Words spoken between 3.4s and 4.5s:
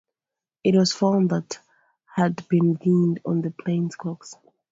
the planes' clocks.